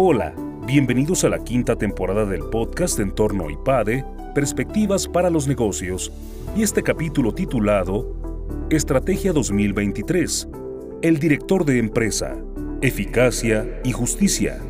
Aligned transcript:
Hola, 0.00 0.32
bienvenidos 0.64 1.24
a 1.24 1.28
la 1.28 1.42
quinta 1.42 1.74
temporada 1.74 2.24
del 2.24 2.44
podcast 2.50 3.00
en 3.00 3.10
torno 3.10 3.48
a 3.48 3.52
IPADE, 3.52 4.04
Perspectivas 4.32 5.08
para 5.08 5.28
los 5.28 5.48
Negocios, 5.48 6.12
y 6.54 6.62
este 6.62 6.84
capítulo 6.84 7.34
titulado 7.34 8.14
Estrategia 8.70 9.32
2023, 9.32 10.48
el 11.02 11.18
director 11.18 11.64
de 11.64 11.80
empresa, 11.80 12.36
eficacia 12.80 13.80
y 13.82 13.90
justicia. 13.90 14.62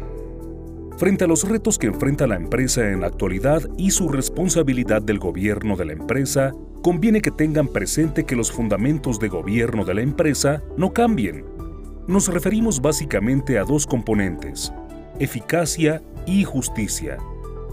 Frente 0.97 1.25
a 1.25 1.29
los 1.29 1.47
retos 1.47 1.77
que 1.77 1.89
enfrenta 1.89 2.27
la 2.27 2.37
empresa 2.37 2.89
en 2.89 3.03
la 3.03 3.09
actualidad 3.09 3.61
y 3.77 3.91
su 3.91 4.09
responsabilidad 4.09 5.03
del 5.03 5.19
gobierno 5.19 5.77
de 5.77 5.85
la 5.85 5.93
empresa, 5.93 6.55
conviene 6.83 7.21
que 7.21 7.33
tengan 7.33 7.69
presente 7.69 8.25
que 8.25 8.35
los 8.35 8.51
fundamentos 8.51 9.21
de 9.21 9.29
gobierno 9.29 9.85
de 9.85 9.93
la 9.93 10.01
empresa 10.01 10.63
no 10.79 10.95
cambien. 10.95 11.45
Nos 12.07 12.29
referimos 12.29 12.81
básicamente 12.81 13.59
a 13.59 13.65
dos 13.65 13.87
componentes, 13.87 14.73
eficacia 15.19 16.03
y 16.27 16.45
justicia. 16.45 17.19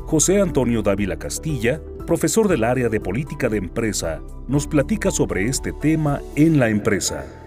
José 0.05 0.39
Antonio 0.39 0.81
Dávila 0.81 1.17
Castilla, 1.17 1.81
profesor 2.05 2.47
del 2.47 2.63
área 2.63 2.89
de 2.89 2.99
política 2.99 3.49
de 3.49 3.57
empresa, 3.57 4.21
nos 4.47 4.67
platica 4.67 5.11
sobre 5.11 5.45
este 5.45 5.71
tema 5.73 6.21
en 6.35 6.59
la 6.59 6.69
empresa. 6.69 7.44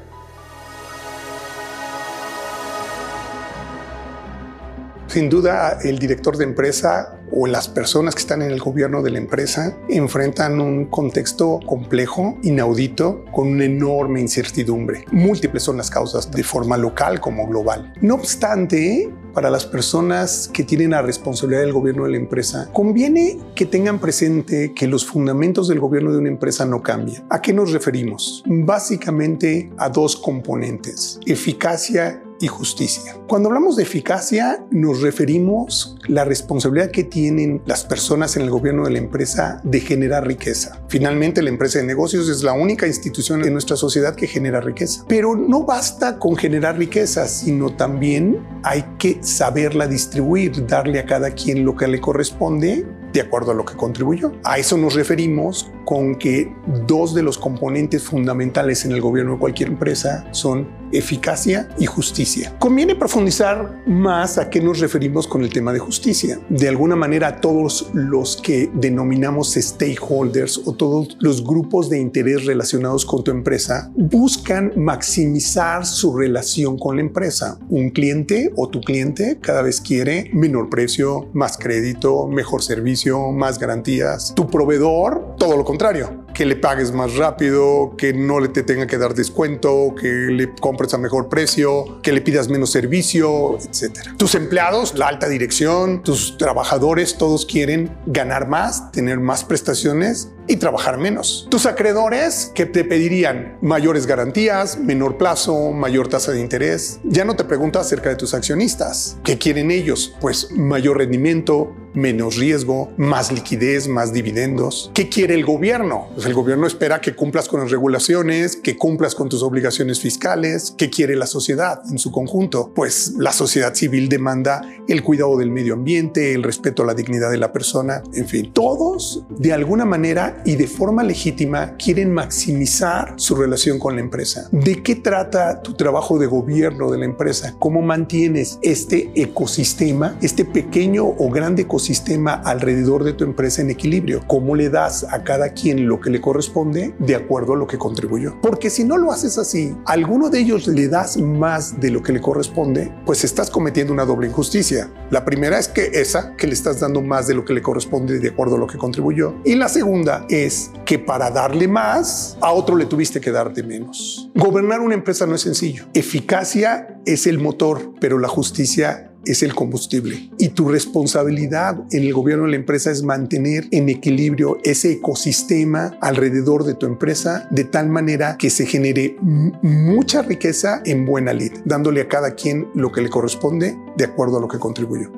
Sin 5.08 5.30
duda, 5.30 5.78
el 5.82 5.98
director 5.98 6.36
de 6.36 6.44
empresa 6.44 7.18
o 7.32 7.46
las 7.46 7.66
personas 7.66 8.14
que 8.14 8.20
están 8.20 8.42
en 8.42 8.50
el 8.50 8.60
gobierno 8.60 9.02
de 9.02 9.10
la 9.10 9.18
empresa 9.18 9.74
enfrentan 9.88 10.60
un 10.60 10.84
contexto 10.84 11.60
complejo, 11.66 12.36
inaudito, 12.42 13.24
con 13.32 13.48
una 13.48 13.64
enorme 13.64 14.20
incertidumbre. 14.20 15.06
Múltiples 15.10 15.62
son 15.62 15.78
las 15.78 15.90
causas 15.90 16.30
de 16.30 16.44
forma 16.44 16.76
local 16.76 17.20
como 17.20 17.46
global. 17.46 17.92
No 18.02 18.16
obstante, 18.16 19.10
para 19.32 19.48
las 19.48 19.64
personas 19.64 20.50
que 20.52 20.64
tienen 20.64 20.90
la 20.90 21.00
responsabilidad 21.00 21.62
del 21.62 21.72
gobierno 21.72 22.04
de 22.04 22.10
la 22.10 22.16
empresa, 22.18 22.68
conviene 22.72 23.38
que 23.54 23.64
tengan 23.64 23.98
presente 23.98 24.74
que 24.74 24.86
los 24.86 25.06
fundamentos 25.06 25.68
del 25.68 25.80
gobierno 25.80 26.12
de 26.12 26.18
una 26.18 26.28
empresa 26.28 26.66
no 26.66 26.82
cambian. 26.82 27.26
¿A 27.30 27.40
qué 27.40 27.54
nos 27.54 27.72
referimos? 27.72 28.42
Básicamente 28.46 29.70
a 29.78 29.88
dos 29.88 30.16
componentes, 30.16 31.18
eficacia 31.24 32.22
y 32.40 32.46
justicia. 32.46 33.16
Cuando 33.26 33.48
hablamos 33.48 33.76
de 33.76 33.82
eficacia, 33.82 34.64
nos 34.70 35.00
referimos 35.00 35.96
la 36.06 36.24
responsabilidad 36.24 36.90
que 36.90 37.04
tienen 37.04 37.62
las 37.66 37.84
personas 37.84 38.36
en 38.36 38.42
el 38.42 38.50
gobierno 38.50 38.84
de 38.84 38.92
la 38.92 38.98
empresa 38.98 39.60
de 39.64 39.80
generar 39.80 40.26
riqueza. 40.26 40.80
Finalmente, 40.88 41.42
la 41.42 41.50
empresa 41.50 41.78
de 41.78 41.84
negocios 41.84 42.28
es 42.28 42.42
la 42.42 42.52
única 42.52 42.86
institución 42.86 43.44
en 43.44 43.52
nuestra 43.52 43.76
sociedad 43.76 44.14
que 44.14 44.26
genera 44.26 44.60
riqueza. 44.60 45.04
Pero 45.08 45.36
no 45.36 45.64
basta 45.64 46.18
con 46.18 46.36
generar 46.36 46.78
riqueza, 46.78 47.26
sino 47.26 47.74
también 47.74 48.46
hay 48.62 48.84
que 48.98 49.18
saberla 49.22 49.86
distribuir, 49.86 50.66
darle 50.66 51.00
a 51.00 51.06
cada 51.06 51.30
quien 51.30 51.64
lo 51.64 51.76
que 51.76 51.88
le 51.88 52.00
corresponde 52.00 52.86
de 53.12 53.20
acuerdo 53.20 53.52
a 53.52 53.54
lo 53.54 53.64
que 53.64 53.74
contribuyó. 53.74 54.32
A 54.44 54.58
eso 54.58 54.76
nos 54.76 54.94
referimos 54.94 55.70
con 55.84 56.16
que 56.16 56.52
dos 56.86 57.14
de 57.14 57.22
los 57.22 57.38
componentes 57.38 58.02
fundamentales 58.02 58.84
en 58.84 58.92
el 58.92 59.00
gobierno 59.00 59.32
de 59.32 59.38
cualquier 59.38 59.70
empresa 59.70 60.26
son 60.32 60.68
eficacia 60.92 61.68
y 61.78 61.86
justicia. 61.86 62.54
Conviene 62.58 62.94
profundizar 62.94 63.82
más 63.86 64.38
a 64.38 64.50
qué 64.50 64.60
nos 64.60 64.80
referimos 64.80 65.26
con 65.26 65.42
el 65.42 65.52
tema 65.52 65.72
de 65.72 65.78
justicia. 65.78 66.40
De 66.48 66.68
alguna 66.68 66.96
manera, 66.96 67.40
todos 67.40 67.90
los 67.92 68.36
que 68.36 68.70
denominamos 68.74 69.54
stakeholders 69.54 70.60
o 70.64 70.74
todos 70.74 71.16
los 71.20 71.44
grupos 71.44 71.88
de 71.88 71.98
interés 71.98 72.46
relacionados 72.46 73.04
con 73.04 73.24
tu 73.24 73.30
empresa 73.30 73.90
buscan 73.94 74.72
maximizar 74.76 75.86
su 75.86 76.16
relación 76.16 76.78
con 76.78 76.96
la 76.96 77.02
empresa. 77.02 77.58
Un 77.68 77.90
cliente 77.90 78.52
o 78.56 78.68
tu 78.68 78.80
cliente 78.80 79.38
cada 79.40 79.62
vez 79.62 79.80
quiere 79.80 80.30
menor 80.32 80.68
precio, 80.70 81.28
más 81.32 81.58
crédito, 81.58 82.26
mejor 82.26 82.62
servicio, 82.62 83.30
más 83.32 83.58
garantías. 83.58 84.34
Tu 84.34 84.46
proveedor, 84.48 85.36
todo 85.38 85.56
lo 85.56 85.64
contrario 85.64 86.27
que 86.38 86.46
le 86.46 86.54
pagues 86.54 86.92
más 86.92 87.16
rápido, 87.16 87.96
que 87.98 88.12
no 88.12 88.38
le 88.38 88.46
te 88.46 88.62
tenga 88.62 88.86
que 88.86 88.96
dar 88.96 89.12
descuento, 89.12 89.92
que 90.00 90.06
le 90.06 90.54
compres 90.54 90.94
a 90.94 90.98
mejor 90.98 91.28
precio, 91.28 92.00
que 92.00 92.12
le 92.12 92.20
pidas 92.20 92.48
menos 92.48 92.70
servicio, 92.70 93.58
etc. 93.58 93.98
Tus 94.16 94.36
empleados, 94.36 94.94
la 94.94 95.08
alta 95.08 95.28
dirección, 95.28 96.04
tus 96.04 96.38
trabajadores, 96.38 97.18
todos 97.18 97.44
quieren 97.44 97.90
ganar 98.06 98.46
más, 98.46 98.92
tener 98.92 99.18
más 99.18 99.42
prestaciones 99.42 100.28
y 100.48 100.56
trabajar 100.56 100.98
menos. 100.98 101.46
Tus 101.50 101.66
acreedores 101.66 102.50
que 102.54 102.66
te 102.66 102.84
pedirían 102.84 103.58
mayores 103.60 104.06
garantías, 104.06 104.78
menor 104.78 105.18
plazo, 105.18 105.72
mayor 105.72 106.08
tasa 106.08 106.32
de 106.32 106.40
interés. 106.40 107.00
Ya 107.04 107.24
no 107.24 107.36
te 107.36 107.44
preguntas 107.44 107.86
acerca 107.86 108.08
de 108.08 108.16
tus 108.16 108.34
accionistas. 108.34 109.18
¿Qué 109.22 109.38
quieren 109.38 109.70
ellos? 109.70 110.14
Pues 110.20 110.50
mayor 110.52 110.98
rendimiento, 110.98 111.74
menos 111.94 112.36
riesgo, 112.36 112.92
más 112.96 113.32
liquidez, 113.32 113.88
más 113.88 114.12
dividendos. 114.12 114.90
¿Qué 114.94 115.08
quiere 115.08 115.34
el 115.34 115.44
gobierno? 115.44 116.08
Pues 116.14 116.26
el 116.26 116.34
gobierno 116.34 116.66
espera 116.66 117.00
que 117.00 117.14
cumplas 117.14 117.48
con 117.48 117.60
las 117.60 117.70
regulaciones, 117.70 118.56
que 118.56 118.76
cumplas 118.76 119.14
con 119.14 119.28
tus 119.28 119.42
obligaciones 119.42 120.00
fiscales. 120.00 120.74
¿Qué 120.76 120.90
quiere 120.90 121.16
la 121.16 121.26
sociedad 121.26 121.82
en 121.90 121.98
su 121.98 122.12
conjunto? 122.12 122.72
Pues 122.74 123.14
la 123.18 123.32
sociedad 123.32 123.74
civil 123.74 124.08
demanda 124.08 124.62
el 124.86 125.02
cuidado 125.02 125.36
del 125.36 125.50
medio 125.50 125.74
ambiente, 125.74 126.34
el 126.34 126.42
respeto 126.42 126.82
a 126.82 126.86
la 126.86 126.94
dignidad 126.94 127.30
de 127.30 127.38
la 127.38 127.52
persona, 127.52 128.02
en 128.14 128.26
fin, 128.26 128.52
todos 128.52 129.24
de 129.30 129.52
alguna 129.52 129.84
manera 129.84 130.37
y 130.44 130.56
de 130.56 130.66
forma 130.66 131.02
legítima 131.02 131.76
quieren 131.76 132.12
maximizar 132.12 133.14
su 133.16 133.34
relación 133.34 133.78
con 133.78 133.94
la 133.94 134.00
empresa. 134.00 134.48
¿De 134.52 134.82
qué 134.82 134.96
trata 134.96 135.62
tu 135.62 135.74
trabajo 135.74 136.18
de 136.18 136.26
gobierno 136.26 136.90
de 136.90 136.98
la 136.98 137.04
empresa? 137.04 137.54
¿Cómo 137.58 137.82
mantienes 137.82 138.58
este 138.62 139.10
ecosistema, 139.14 140.16
este 140.22 140.44
pequeño 140.44 141.04
o 141.04 141.30
grande 141.30 141.62
ecosistema 141.62 142.34
alrededor 142.34 143.04
de 143.04 143.12
tu 143.12 143.24
empresa 143.24 143.62
en 143.62 143.70
equilibrio? 143.70 144.22
¿Cómo 144.26 144.54
le 144.54 144.68
das 144.70 145.04
a 145.10 145.24
cada 145.24 145.52
quien 145.52 145.86
lo 145.86 146.00
que 146.00 146.10
le 146.10 146.20
corresponde 146.20 146.94
de 146.98 147.14
acuerdo 147.14 147.54
a 147.54 147.56
lo 147.56 147.66
que 147.66 147.78
contribuyó? 147.78 148.34
Porque 148.42 148.70
si 148.70 148.84
no 148.84 148.96
lo 148.96 149.12
haces 149.12 149.38
así, 149.38 149.74
a 149.84 149.92
alguno 149.92 150.30
de 150.30 150.40
ellos 150.40 150.66
le 150.66 150.88
das 150.88 151.16
más 151.16 151.80
de 151.80 151.90
lo 151.90 152.02
que 152.02 152.12
le 152.12 152.20
corresponde, 152.20 152.92
pues 153.04 153.24
estás 153.24 153.50
cometiendo 153.50 153.92
una 153.92 154.04
doble 154.04 154.28
injusticia. 154.28 154.90
La 155.10 155.24
primera 155.24 155.58
es 155.58 155.68
que 155.68 155.90
esa, 155.94 156.34
que 156.36 156.46
le 156.46 156.52
estás 156.52 156.80
dando 156.80 157.00
más 157.02 157.26
de 157.26 157.34
lo 157.34 157.44
que 157.44 157.52
le 157.52 157.62
corresponde 157.62 158.18
de 158.18 158.28
acuerdo 158.28 158.56
a 158.56 158.58
lo 158.58 158.66
que 158.66 158.78
contribuyó. 158.78 159.34
Y 159.44 159.54
la 159.54 159.68
segunda 159.68 160.26
es 160.28 160.70
que 160.84 160.98
para 160.98 161.30
darle 161.30 161.68
más, 161.68 162.36
a 162.40 162.52
otro 162.52 162.76
le 162.76 162.86
tuviste 162.86 163.20
que 163.20 163.30
dar 163.30 163.52
de 163.52 163.62
menos. 163.62 164.30
Gobernar 164.34 164.80
una 164.80 164.94
empresa 164.94 165.26
no 165.26 165.34
es 165.34 165.42
sencillo. 165.42 165.84
Eficacia 165.94 167.00
es 167.04 167.26
el 167.26 167.38
motor, 167.38 167.94
pero 168.00 168.18
la 168.18 168.28
justicia 168.28 169.08
es 169.24 169.42
el 169.42 169.54
combustible. 169.54 170.30
Y 170.38 170.50
tu 170.50 170.68
responsabilidad 170.68 171.78
en 171.90 172.02
el 172.02 172.12
gobierno 172.12 172.44
de 172.44 172.50
la 172.50 172.56
empresa 172.56 172.90
es 172.90 173.02
mantener 173.02 173.66
en 173.70 173.88
equilibrio 173.88 174.58
ese 174.64 174.92
ecosistema 174.92 175.98
alrededor 176.00 176.64
de 176.64 176.74
tu 176.74 176.86
empresa 176.86 177.46
de 177.50 177.64
tal 177.64 177.88
manera 177.88 178.36
que 178.38 178.50
se 178.50 178.66
genere 178.66 179.16
mucha 179.20 180.22
riqueza 180.22 180.82
en 180.84 181.04
buena 181.04 181.32
lid, 181.32 181.52
dándole 181.64 182.00
a 182.00 182.08
cada 182.08 182.34
quien 182.34 182.68
lo 182.74 182.90
que 182.90 183.02
le 183.02 183.10
corresponde 183.10 183.76
de 183.96 184.04
acuerdo 184.04 184.38
a 184.38 184.40
lo 184.40 184.48
que 184.48 184.58
contribuyó. 184.58 185.17